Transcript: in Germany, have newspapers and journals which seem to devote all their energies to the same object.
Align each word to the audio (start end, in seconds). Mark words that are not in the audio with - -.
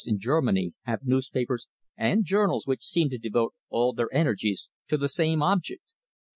in 0.07 0.17
Germany, 0.17 0.73
have 0.85 1.03
newspapers 1.05 1.67
and 1.95 2.25
journals 2.25 2.65
which 2.65 2.81
seem 2.83 3.07
to 3.11 3.19
devote 3.19 3.53
all 3.69 3.93
their 3.93 4.11
energies 4.11 4.67
to 4.87 4.97
the 4.97 5.07
same 5.07 5.43
object. 5.43 5.83